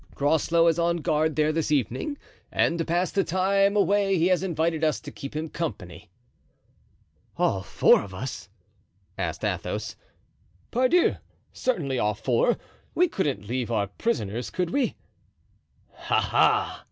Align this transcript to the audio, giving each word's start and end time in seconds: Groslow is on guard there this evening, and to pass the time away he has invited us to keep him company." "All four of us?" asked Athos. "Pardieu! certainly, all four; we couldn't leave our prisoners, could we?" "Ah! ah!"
Groslow 0.15 0.65
is 0.65 0.79
on 0.79 0.97
guard 0.97 1.35
there 1.35 1.51
this 1.51 1.71
evening, 1.71 2.17
and 2.51 2.79
to 2.79 2.83
pass 2.85 3.11
the 3.11 3.23
time 3.23 3.75
away 3.75 4.17
he 4.17 4.29
has 4.29 4.41
invited 4.41 4.83
us 4.83 4.99
to 4.99 5.11
keep 5.11 5.35
him 5.35 5.47
company." 5.47 6.09
"All 7.37 7.61
four 7.61 8.01
of 8.01 8.11
us?" 8.11 8.49
asked 9.15 9.45
Athos. 9.45 9.95
"Pardieu! 10.71 11.17
certainly, 11.53 11.99
all 11.99 12.15
four; 12.15 12.57
we 12.95 13.07
couldn't 13.07 13.47
leave 13.47 13.69
our 13.69 13.85
prisoners, 13.85 14.49
could 14.49 14.71
we?" 14.71 14.95
"Ah! 16.09 16.29
ah!" 16.33 16.79